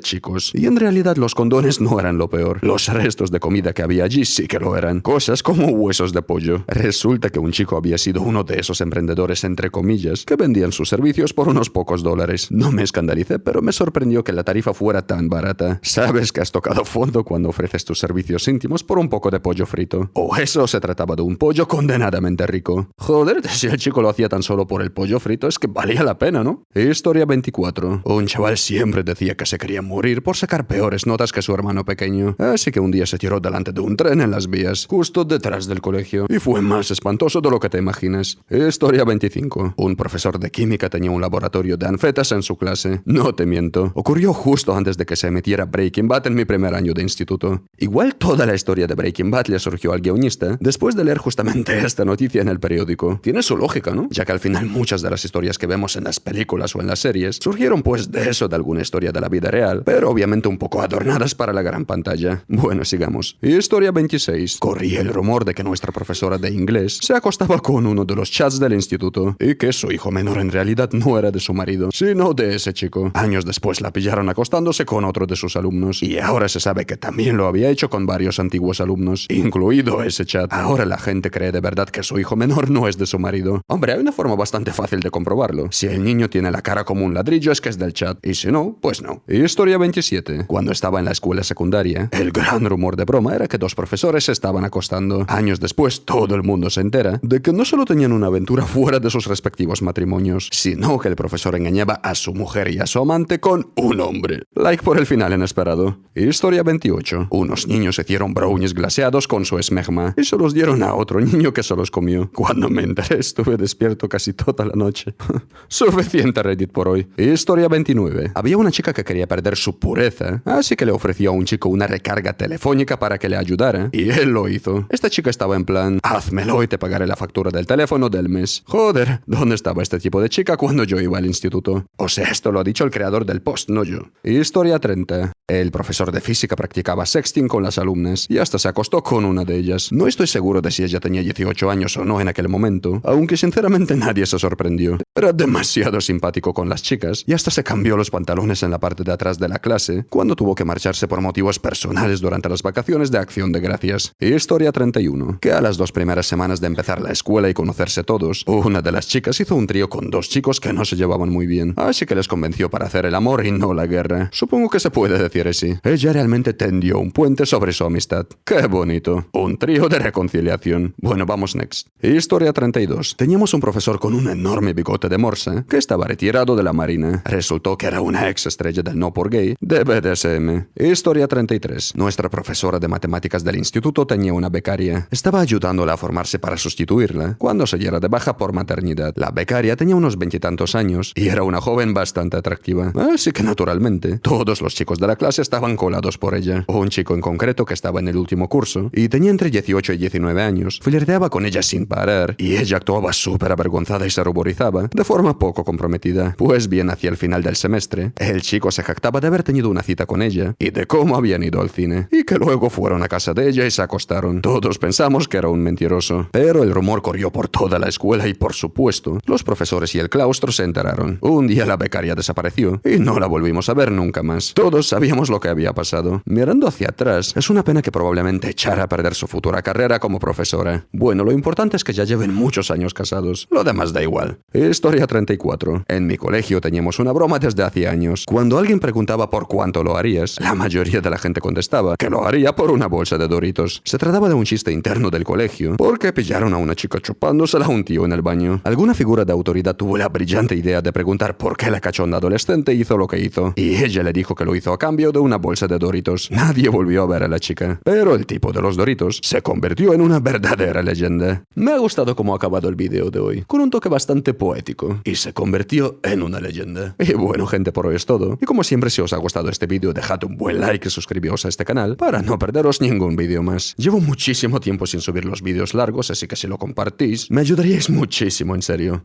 chicos. 0.00 0.52
Y 0.54 0.66
en 0.66 0.76
realidad 0.76 1.16
los 1.16 1.34
condones 1.34 1.80
no 1.80 2.00
eran 2.00 2.18
lo 2.18 2.28
peor. 2.28 2.58
Los 2.62 2.88
restos 2.88 3.30
de 3.30 3.40
comida 3.40 3.72
que 3.72 3.82
había 3.82 4.04
allí 4.04 4.24
sí 4.24 4.46
que 4.46 4.58
lo 4.58 4.76
eran. 4.76 5.00
Cosas 5.00 5.42
como 5.42 5.68
huesos 5.68 6.12
de 6.12 6.22
pollo. 6.22 6.64
Resulta 6.66 7.30
que 7.30 7.38
un 7.38 7.52
chico 7.52 7.76
había 7.76 7.98
sido 7.98 8.22
uno 8.22 8.44
de 8.44 8.58
esos 8.58 8.80
emprendedores 8.80 9.44
entre 9.44 9.70
comillas 9.70 10.24
que 10.24 10.36
vendían 10.36 10.72
sus 10.72 10.88
servicios 10.88 11.32
por 11.32 11.48
unos 11.48 11.70
pocos 11.70 12.02
dólares. 12.02 12.48
No 12.50 12.72
me 12.72 12.82
escandalicé, 12.82 13.38
pero 13.38 13.62
me 13.62 13.72
sorprendió 13.72 14.24
que 14.24 14.32
la 14.32 14.44
tarifa 14.44 14.74
fuera 14.74 15.06
tan 15.06 15.28
barata. 15.28 15.78
Sabes 15.82 16.32
que 16.32 16.40
has 16.40 16.52
tocado 16.52 16.84
fondo 16.84 17.24
cuando 17.24 17.50
ofreces 17.50 17.84
tus 17.84 17.98
servicios 17.98 18.48
íntimos 18.48 18.82
por 18.82 18.98
un 18.98 19.08
poco 19.08 19.30
de 19.30 19.40
pollo 19.40 19.66
frito. 19.66 20.10
O 20.14 20.36
eso 20.36 20.66
se 20.66 20.80
trataba 20.80 21.16
de 21.16 21.22
un 21.22 21.36
pollo 21.36 21.68
condenadamente 21.68 22.46
rico. 22.46 22.88
Joder, 22.96 23.46
si 23.48 23.66
el 23.66 23.76
chico 23.76 24.02
lo 24.02 24.08
hacía 24.08 24.28
tan 24.28 24.42
solo 24.42 24.66
por 24.66 24.82
el 24.82 24.92
pollo 24.92 25.20
frito 25.20 25.48
es 25.48 25.58
que 25.58 25.66
valía 25.66 26.02
la 26.02 26.18
pena, 26.18 26.42
¿no? 26.42 26.64
Historia 26.74 27.26
24. 27.26 27.89
Un 28.04 28.26
chaval 28.26 28.58
siempre 28.58 29.02
decía 29.02 29.36
que 29.36 29.46
se 29.46 29.58
quería 29.58 29.82
morir 29.82 30.22
por 30.22 30.36
sacar 30.36 30.66
peores 30.66 31.06
notas 31.06 31.32
que 31.32 31.42
su 31.42 31.54
hermano 31.54 31.84
pequeño. 31.84 32.36
Así 32.38 32.70
que 32.70 32.80
un 32.80 32.90
día 32.90 33.06
se 33.06 33.18
tiró 33.18 33.40
delante 33.40 33.72
de 33.72 33.80
un 33.80 33.96
tren 33.96 34.20
en 34.20 34.30
las 34.30 34.48
vías, 34.48 34.86
justo 34.88 35.24
detrás 35.24 35.66
del 35.66 35.80
colegio. 35.80 36.26
Y 36.28 36.38
fue 36.38 36.60
más 36.62 36.90
espantoso 36.90 37.40
de 37.40 37.50
lo 37.50 37.60
que 37.60 37.68
te 37.68 37.78
imaginas. 37.78 38.38
Historia 38.50 39.04
25. 39.04 39.74
Un 39.76 39.96
profesor 39.96 40.38
de 40.38 40.50
química 40.50 40.88
tenía 40.88 41.10
un 41.10 41.20
laboratorio 41.20 41.76
de 41.76 41.86
anfetas 41.86 42.32
en 42.32 42.42
su 42.42 42.56
clase. 42.56 43.02
No 43.04 43.34
te 43.34 43.46
miento. 43.46 43.92
Ocurrió 43.94 44.32
justo 44.32 44.74
antes 44.74 44.96
de 44.96 45.06
que 45.06 45.16
se 45.16 45.28
emitiera 45.28 45.64
Breaking 45.64 46.08
Bad 46.08 46.26
en 46.26 46.34
mi 46.34 46.44
primer 46.44 46.74
año 46.74 46.94
de 46.94 47.02
instituto. 47.02 47.64
Igual 47.78 48.16
toda 48.16 48.46
la 48.46 48.54
historia 48.54 48.86
de 48.86 48.94
Breaking 48.94 49.30
Bad 49.30 49.46
le 49.46 49.58
surgió 49.58 49.92
al 49.92 50.00
guionista 50.00 50.56
después 50.60 50.96
de 50.96 51.04
leer 51.04 51.18
justamente 51.18 51.78
esta 51.84 52.04
noticia 52.04 52.42
en 52.42 52.48
el 52.48 52.60
periódico. 52.60 53.20
Tiene 53.22 53.42
su 53.42 53.56
lógica, 53.56 53.92
¿no? 53.92 54.08
Ya 54.10 54.24
que 54.24 54.32
al 54.32 54.40
final 54.40 54.66
muchas 54.66 55.02
de 55.02 55.10
las 55.10 55.24
historias 55.24 55.58
que 55.58 55.66
vemos 55.66 55.96
en 55.96 56.04
las 56.04 56.20
películas 56.20 56.74
o 56.74 56.80
en 56.80 56.86
las 56.86 56.98
series 57.00 57.38
surgieron 57.40 57.79
pues 57.82 58.10
de 58.10 58.30
eso, 58.30 58.48
de 58.48 58.56
alguna 58.56 58.82
historia 58.82 59.12
de 59.12 59.20
la 59.20 59.28
vida 59.28 59.50
real, 59.50 59.82
pero 59.84 60.10
obviamente 60.10 60.48
un 60.48 60.58
poco 60.58 60.82
adornadas 60.82 61.34
para 61.34 61.52
la 61.52 61.62
gran 61.62 61.84
pantalla. 61.84 62.44
Bueno, 62.48 62.84
sigamos. 62.84 63.36
Historia 63.42 63.90
26. 63.90 64.58
Corría 64.58 65.00
el 65.00 65.08
rumor 65.08 65.44
de 65.44 65.54
que 65.54 65.64
nuestra 65.64 65.92
profesora 65.92 66.38
de 66.38 66.50
inglés 66.50 66.98
se 67.00 67.14
acostaba 67.14 67.58
con 67.58 67.86
uno 67.86 68.04
de 68.04 68.14
los 68.14 68.30
chats 68.30 68.60
del 68.60 68.72
instituto 68.72 69.36
y 69.38 69.54
que 69.54 69.72
su 69.72 69.90
hijo 69.90 70.10
menor 70.10 70.38
en 70.38 70.50
realidad 70.50 70.90
no 70.92 71.18
era 71.18 71.30
de 71.30 71.40
su 71.40 71.54
marido, 71.54 71.90
sino 71.92 72.34
de 72.34 72.54
ese 72.54 72.72
chico. 72.72 73.10
Años 73.14 73.44
después 73.44 73.80
la 73.80 73.92
pillaron 73.92 74.28
acostándose 74.28 74.84
con 74.84 75.04
otro 75.04 75.26
de 75.26 75.36
sus 75.36 75.56
alumnos 75.56 76.02
y 76.02 76.18
ahora 76.18 76.48
se 76.48 76.60
sabe 76.60 76.84
que 76.84 76.96
también 76.96 77.36
lo 77.36 77.46
había 77.46 77.70
hecho 77.70 77.88
con 77.88 78.06
varios 78.06 78.38
antiguos 78.38 78.80
alumnos, 78.80 79.26
incluido 79.30 80.02
ese 80.02 80.26
chat. 80.26 80.52
Ahora 80.52 80.84
la 80.84 80.98
gente 80.98 81.30
cree 81.30 81.52
de 81.52 81.60
verdad 81.60 81.88
que 81.88 82.02
su 82.02 82.18
hijo 82.18 82.36
menor 82.36 82.70
no 82.70 82.88
es 82.88 82.98
de 82.98 83.06
su 83.06 83.18
marido. 83.18 83.62
Hombre, 83.66 83.92
hay 83.92 84.00
una 84.00 84.12
forma 84.12 84.34
bastante 84.36 84.72
fácil 84.72 85.00
de 85.00 85.10
comprobarlo. 85.10 85.68
Si 85.70 85.86
el 85.86 86.04
niño 86.04 86.28
tiene 86.28 86.50
la 86.50 86.62
cara 86.62 86.84
como 86.84 87.04
un 87.04 87.14
ladrillo 87.14 87.52
es 87.52 87.60
que 87.60 87.69
del 87.78 87.92
chat 87.92 88.24
y 88.26 88.34
si 88.34 88.50
no, 88.50 88.76
pues 88.80 89.02
no. 89.02 89.22
Historia 89.28 89.78
27. 89.78 90.46
Cuando 90.46 90.72
estaba 90.72 90.98
en 90.98 91.04
la 91.04 91.12
escuela 91.12 91.42
secundaria, 91.42 92.08
el 92.12 92.32
gran 92.32 92.64
rumor 92.64 92.96
de 92.96 93.04
broma 93.04 93.34
era 93.34 93.48
que 93.48 93.58
dos 93.58 93.74
profesores 93.74 94.24
se 94.24 94.32
estaban 94.32 94.64
acostando. 94.64 95.24
Años 95.28 95.60
después, 95.60 96.04
todo 96.04 96.34
el 96.34 96.42
mundo 96.42 96.70
se 96.70 96.80
entera 96.80 97.20
de 97.22 97.42
que 97.42 97.52
no 97.52 97.64
solo 97.64 97.84
tenían 97.84 98.12
una 98.12 98.26
aventura 98.26 98.64
fuera 98.64 98.98
de 98.98 99.10
sus 99.10 99.26
respectivos 99.26 99.82
matrimonios, 99.82 100.48
sino 100.52 100.98
que 100.98 101.08
el 101.08 101.16
profesor 101.16 101.54
engañaba 101.54 101.94
a 101.94 102.14
su 102.14 102.34
mujer 102.34 102.68
y 102.72 102.78
a 102.78 102.86
su 102.86 102.98
amante 102.98 103.40
con 103.40 103.70
un 103.76 104.00
hombre. 104.00 104.42
Like 104.54 104.82
por 104.82 104.98
el 104.98 105.06
final 105.06 105.32
inesperado. 105.32 105.98
Historia 106.14 106.62
28. 106.62 107.28
Unos 107.30 107.66
niños 107.66 107.98
hicieron 107.98 108.34
brownies 108.34 108.74
glaseados 108.74 109.28
con 109.28 109.44
su 109.44 109.58
esmegma 109.58 110.14
y 110.16 110.24
se 110.24 110.36
los 110.36 110.54
dieron 110.54 110.82
a 110.82 110.94
otro 110.94 111.20
niño 111.20 111.52
que 111.52 111.62
se 111.62 111.76
los 111.76 111.90
comió. 111.90 112.30
Cuando 112.34 112.68
me 112.68 112.82
enteré 112.82 113.20
estuve 113.20 113.56
despierto 113.56 114.08
casi 114.08 114.32
toda 114.32 114.64
la 114.64 114.74
noche. 114.74 115.14
Suficiente 115.68 116.42
Reddit 116.42 116.72
por 116.72 116.88
hoy. 116.88 117.06
Historia 117.16 117.59
29. 117.68 118.32
Había 118.34 118.56
una 118.56 118.70
chica 118.70 118.92
que 118.92 119.04
quería 119.04 119.26
perder 119.26 119.56
su 119.56 119.78
pureza, 119.78 120.42
así 120.44 120.76
que 120.76 120.86
le 120.86 120.92
ofreció 120.92 121.30
a 121.30 121.32
un 121.32 121.44
chico 121.44 121.68
una 121.68 121.86
recarga 121.86 122.32
telefónica 122.32 122.98
para 122.98 123.18
que 123.18 123.28
le 123.28 123.36
ayudara, 123.36 123.88
y 123.92 124.10
él 124.10 124.30
lo 124.30 124.48
hizo. 124.48 124.86
Esta 124.90 125.10
chica 125.10 125.30
estaba 125.30 125.56
en 125.56 125.64
plan, 125.64 125.98
házmelo 126.02 126.62
y 126.62 126.68
te 126.68 126.78
pagaré 126.78 127.06
la 127.06 127.16
factura 127.16 127.50
del 127.50 127.66
teléfono 127.66 128.08
del 128.08 128.28
mes. 128.28 128.62
Joder, 128.66 129.20
¿dónde 129.26 129.54
estaba 129.54 129.82
este 129.82 129.98
tipo 129.98 130.20
de 130.20 130.28
chica 130.28 130.56
cuando 130.56 130.84
yo 130.84 131.00
iba 131.00 131.18
al 131.18 131.26
instituto? 131.26 131.86
O 131.96 132.08
sea, 132.08 132.28
esto 132.28 132.52
lo 132.52 132.60
ha 132.60 132.64
dicho 132.64 132.84
el 132.84 132.90
creador 132.90 133.24
del 133.24 133.42
post, 133.42 133.70
no 133.70 133.84
yo. 133.84 134.00
Historia 134.22 134.78
30. 134.78 135.32
El 135.50 135.72
profesor 135.72 136.12
de 136.12 136.20
física 136.20 136.54
practicaba 136.54 137.04
sexting 137.04 137.48
con 137.48 137.64
las 137.64 137.76
alumnas 137.76 138.26
y 138.28 138.38
hasta 138.38 138.56
se 138.56 138.68
acostó 138.68 139.02
con 139.02 139.24
una 139.24 139.44
de 139.44 139.56
ellas. 139.56 139.90
No 139.90 140.06
estoy 140.06 140.28
seguro 140.28 140.62
de 140.62 140.70
si 140.70 140.84
ella 140.84 141.00
tenía 141.00 141.22
18 141.22 141.68
años 141.68 141.96
o 141.96 142.04
no 142.04 142.20
en 142.20 142.28
aquel 142.28 142.48
momento, 142.48 143.00
aunque 143.02 143.36
sinceramente 143.36 143.96
nadie 143.96 144.26
se 144.26 144.38
sorprendió. 144.38 144.98
Era 145.12 145.32
demasiado 145.32 146.00
simpático 146.00 146.54
con 146.54 146.68
las 146.68 146.84
chicas 146.84 147.24
y 147.26 147.32
hasta 147.32 147.50
se 147.50 147.64
cambió 147.64 147.96
los 147.96 148.12
pantalones 148.12 148.62
en 148.62 148.70
la 148.70 148.78
parte 148.78 149.02
de 149.02 149.10
atrás 149.10 149.40
de 149.40 149.48
la 149.48 149.58
clase 149.58 150.04
cuando 150.08 150.36
tuvo 150.36 150.54
que 150.54 150.64
marcharse 150.64 151.08
por 151.08 151.20
motivos 151.20 151.58
personales 151.58 152.20
durante 152.20 152.48
las 152.48 152.62
vacaciones 152.62 153.10
de 153.10 153.18
acción 153.18 153.50
de 153.50 153.58
gracias. 153.58 154.12
Historia 154.20 154.70
31. 154.70 155.38
Que 155.40 155.50
a 155.50 155.60
las 155.60 155.76
dos 155.76 155.90
primeras 155.90 156.26
semanas 156.26 156.60
de 156.60 156.68
empezar 156.68 157.00
la 157.00 157.10
escuela 157.10 157.50
y 157.50 157.54
conocerse 157.54 158.04
todos, 158.04 158.44
una 158.46 158.82
de 158.82 158.92
las 158.92 159.08
chicas 159.08 159.40
hizo 159.40 159.56
un 159.56 159.66
trío 159.66 159.88
con 159.88 160.10
dos 160.10 160.28
chicos 160.28 160.60
que 160.60 160.72
no 160.72 160.84
se 160.84 160.94
llevaban 160.94 161.30
muy 161.30 161.48
bien, 161.48 161.74
así 161.76 162.06
que 162.06 162.14
les 162.14 162.28
convenció 162.28 162.70
para 162.70 162.86
hacer 162.86 163.04
el 163.04 163.16
amor 163.16 163.44
y 163.44 163.50
no 163.50 163.74
la 163.74 163.88
guerra. 163.88 164.28
Supongo 164.32 164.70
que 164.70 164.78
se 164.78 164.92
puede 164.92 165.18
decir 165.18 165.39
así. 165.48 165.74
Ella 165.82 166.12
realmente 166.12 166.52
tendió 166.54 166.98
un 166.98 167.10
puente 167.10 167.46
sobre 167.46 167.72
su 167.72 167.84
amistad. 167.84 168.26
¡Qué 168.44 168.66
bonito! 168.66 169.26
Un 169.32 169.56
trío 169.56 169.88
de 169.88 169.98
reconciliación. 169.98 170.94
Bueno, 170.98 171.26
vamos 171.26 171.56
next. 171.56 171.88
Historia 172.02 172.52
32. 172.52 173.16
Teníamos 173.16 173.54
un 173.54 173.60
profesor 173.60 173.98
con 173.98 174.14
un 174.14 174.28
enorme 174.28 174.72
bigote 174.72 175.08
de 175.08 175.18
morsa 175.18 175.64
que 175.68 175.76
estaba 175.76 176.06
retirado 176.06 176.56
de 176.56 176.62
la 176.62 176.72
marina. 176.72 177.22
Resultó 177.24 177.76
que 177.76 177.86
era 177.86 178.00
una 178.00 178.28
ex 178.28 178.46
estrella 178.46 178.82
del 178.82 178.98
no 178.98 179.12
por 179.12 179.30
gay 179.30 179.54
de 179.60 179.84
BDSM. 179.84 180.68
Historia 180.76 181.28
33. 181.28 181.94
Nuestra 181.96 182.28
profesora 182.28 182.78
de 182.78 182.88
matemáticas 182.88 183.44
del 183.44 183.56
instituto 183.56 184.06
tenía 184.06 184.32
una 184.32 184.48
becaria. 184.48 185.08
Estaba 185.10 185.40
ayudándola 185.40 185.94
a 185.94 185.96
formarse 185.96 186.38
para 186.38 186.56
sustituirla 186.56 187.36
cuando 187.38 187.66
se 187.66 187.78
diera 187.78 188.00
de 188.00 188.08
baja 188.08 188.36
por 188.36 188.52
maternidad. 188.52 189.14
La 189.16 189.30
becaria 189.30 189.76
tenía 189.76 189.96
unos 189.96 190.18
veintitantos 190.18 190.74
años 190.74 191.12
y 191.14 191.28
era 191.28 191.42
una 191.42 191.60
joven 191.60 191.94
bastante 191.94 192.36
atractiva. 192.36 192.92
Así 193.12 193.32
que 193.32 193.42
naturalmente, 193.42 194.18
todos 194.18 194.60
los 194.60 194.74
chicos 194.74 194.98
de 194.98 195.06
la 195.06 195.16
clase 195.16 195.29
estaban 195.38 195.76
colados 195.76 196.18
por 196.18 196.34
ella. 196.34 196.64
Un 196.66 196.88
chico 196.88 197.14
en 197.14 197.20
concreto 197.20 197.64
que 197.64 197.74
estaba 197.74 198.00
en 198.00 198.08
el 198.08 198.16
último 198.16 198.48
curso 198.48 198.90
y 198.92 199.08
tenía 199.08 199.30
entre 199.30 199.50
18 199.50 199.92
y 199.92 199.96
19 199.96 200.42
años, 200.42 200.80
flirteaba 200.82 201.30
con 201.30 201.46
ella 201.46 201.62
sin 201.62 201.86
parar 201.86 202.34
y 202.38 202.56
ella 202.56 202.78
actuaba 202.78 203.12
súper 203.12 203.52
avergonzada 203.52 204.06
y 204.06 204.10
se 204.10 204.24
ruborizaba 204.24 204.88
de 204.92 205.04
forma 205.04 205.38
poco 205.38 205.64
comprometida. 205.64 206.34
Pues 206.36 206.68
bien, 206.68 206.90
hacia 206.90 207.10
el 207.10 207.16
final 207.16 207.42
del 207.42 207.56
semestre, 207.56 208.12
el 208.16 208.42
chico 208.42 208.70
se 208.70 208.82
jactaba 208.82 209.20
de 209.20 209.26
haber 209.26 209.42
tenido 209.42 209.68
una 209.68 209.82
cita 209.82 210.06
con 210.06 210.22
ella 210.22 210.54
y 210.58 210.70
de 210.70 210.86
cómo 210.86 211.16
habían 211.16 211.42
ido 211.42 211.60
al 211.60 211.70
cine 211.70 212.08
y 212.10 212.24
que 212.24 212.36
luego 212.36 212.70
fueron 212.70 213.02
a 213.02 213.08
casa 213.08 213.34
de 213.34 213.48
ella 213.48 213.66
y 213.66 213.70
se 213.70 213.82
acostaron. 213.82 214.42
Todos 214.42 214.78
pensamos 214.78 215.28
que 215.28 215.36
era 215.36 215.48
un 215.48 215.62
mentiroso, 215.62 216.28
pero 216.32 216.62
el 216.62 216.72
rumor 216.72 217.02
corrió 217.02 217.30
por 217.30 217.48
toda 217.48 217.78
la 217.78 217.88
escuela 217.88 218.26
y 218.26 218.34
por 218.34 218.54
supuesto, 218.54 219.18
los 219.26 219.44
profesores 219.44 219.94
y 219.94 219.98
el 219.98 220.08
claustro 220.08 220.52
se 220.52 220.64
enteraron. 220.64 221.18
Un 221.20 221.46
día 221.46 221.66
la 221.66 221.76
becaria 221.76 222.14
desapareció 222.14 222.80
y 222.84 222.98
no 222.98 223.18
la 223.18 223.26
volvimos 223.26 223.68
a 223.68 223.74
ver 223.74 223.90
nunca 223.92 224.22
más. 224.22 224.54
Todos 224.54 224.88
sabíamos 225.10 225.28
lo 225.28 225.40
que 225.40 225.48
había 225.48 225.72
pasado. 225.72 226.22
Mirando 226.24 226.68
hacia 226.68 226.90
atrás, 226.90 227.32
es 227.36 227.50
una 227.50 227.64
pena 227.64 227.82
que 227.82 227.90
probablemente 227.90 228.48
echara 228.48 228.84
a 228.84 228.88
perder 228.88 229.16
su 229.16 229.26
futura 229.26 229.60
carrera 229.60 229.98
como 229.98 230.20
profesora. 230.20 230.86
Bueno, 230.92 231.24
lo 231.24 231.32
importante 231.32 231.76
es 231.76 231.82
que 231.82 231.92
ya 231.92 232.04
lleven 232.04 232.32
muchos 232.32 232.70
años 232.70 232.94
casados. 232.94 233.48
Lo 233.50 233.64
demás 233.64 233.92
da 233.92 234.02
igual. 234.02 234.38
Historia 234.52 235.08
34. 235.08 235.86
En 235.88 236.06
mi 236.06 236.16
colegio 236.16 236.60
teníamos 236.60 237.00
una 237.00 237.10
broma 237.10 237.40
desde 237.40 237.64
hace 237.64 237.88
años. 237.88 238.24
Cuando 238.24 238.56
alguien 238.56 238.78
preguntaba 238.78 239.28
por 239.30 239.48
cuánto 239.48 239.82
lo 239.82 239.96
harías, 239.96 240.38
la 240.38 240.54
mayoría 240.54 241.00
de 241.00 241.10
la 241.10 241.18
gente 241.18 241.40
contestaba 241.40 241.96
que 241.96 242.08
lo 242.08 242.24
haría 242.24 242.54
por 242.54 242.70
una 242.70 242.86
bolsa 242.86 243.18
de 243.18 243.26
Doritos. 243.26 243.82
Se 243.84 243.98
trataba 243.98 244.28
de 244.28 244.34
un 244.34 244.44
chiste 244.44 244.70
interno 244.70 245.10
del 245.10 245.24
colegio, 245.24 245.74
porque 245.76 246.12
pillaron 246.12 246.54
a 246.54 246.58
una 246.58 246.76
chica 246.76 247.00
chupándosela 247.00 247.66
a 247.66 247.68
un 247.68 247.82
tío 247.82 248.04
en 248.04 248.12
el 248.12 248.22
baño. 248.22 248.60
Alguna 248.62 248.94
figura 248.94 249.24
de 249.24 249.32
autoridad 249.32 249.74
tuvo 249.74 249.98
la 249.98 250.08
brillante 250.08 250.54
idea 250.54 250.80
de 250.80 250.92
preguntar 250.92 251.36
por 251.36 251.56
qué 251.56 251.68
la 251.68 251.80
cachonda 251.80 252.18
adolescente 252.18 252.72
hizo 252.74 252.96
lo 252.96 253.08
que 253.08 253.18
hizo, 253.18 253.54
y 253.56 253.82
ella 253.82 254.04
le 254.04 254.12
dijo 254.12 254.36
que 254.36 254.44
lo 254.44 254.54
hizo 254.54 254.72
a 254.72 254.78
cambio 254.78 254.99
de 255.08 255.18
una 255.18 255.38
bolsa 255.38 255.66
de 255.66 255.78
Doritos. 255.78 256.30
Nadie 256.30 256.68
volvió 256.68 257.02
a 257.02 257.06
ver 257.06 257.22
a 257.22 257.28
la 257.28 257.40
chica. 257.40 257.80
Pero 257.82 258.14
el 258.14 258.26
tipo 258.26 258.52
de 258.52 258.60
los 258.60 258.76
Doritos 258.76 259.20
se 259.22 259.40
convirtió 259.40 259.94
en 259.94 260.02
una 260.02 260.20
verdadera 260.20 260.82
leyenda. 260.82 261.44
Me 261.54 261.72
ha 261.72 261.78
gustado 261.78 262.14
cómo 262.14 262.34
ha 262.34 262.36
acabado 262.36 262.68
el 262.68 262.76
vídeo 262.76 263.10
de 263.10 263.18
hoy, 263.18 263.44
con 263.46 263.62
un 263.62 263.70
toque 263.70 263.88
bastante 263.88 264.34
poético. 264.34 265.00
Y 265.04 265.14
se 265.14 265.32
convirtió 265.32 265.98
en 266.02 266.22
una 266.22 266.38
leyenda. 266.38 266.94
Y 266.98 267.14
bueno, 267.14 267.46
gente, 267.46 267.72
por 267.72 267.86
hoy 267.86 267.96
es 267.96 268.04
todo. 268.04 268.38
Y 268.40 268.44
como 268.44 268.62
siempre, 268.62 268.90
si 268.90 269.00
os 269.00 269.14
ha 269.14 269.16
gustado 269.16 269.48
este 269.48 269.66
vídeo, 269.66 269.94
dejad 269.94 270.22
un 270.24 270.36
buen 270.36 270.60
like 270.60 270.86
y 270.86 270.90
suscribíos 270.90 271.46
a 271.46 271.48
este 271.48 271.64
canal 271.64 271.96
para 271.96 272.20
no 272.20 272.38
perderos 272.38 272.82
ningún 272.82 273.16
vídeo 273.16 273.42
más. 273.42 273.74
Llevo 273.78 274.00
muchísimo 274.00 274.60
tiempo 274.60 274.86
sin 274.86 275.00
subir 275.00 275.24
los 275.24 275.40
vídeos 275.40 275.72
largos, 275.72 276.10
así 276.10 276.26
que 276.26 276.36
si 276.36 276.46
lo 276.46 276.58
compartís, 276.58 277.30
me 277.30 277.40
ayudaríais 277.40 277.88
muchísimo, 277.88 278.54
en 278.54 278.62
serio. 278.62 278.98